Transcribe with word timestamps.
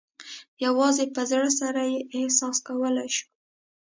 یوازې 0.65 1.05
په 1.15 1.21
زړه 1.31 1.49
سره 1.59 1.81
یې 1.91 1.99
احساس 2.17 2.57
کولای 2.67 3.09
شو. 3.15 3.25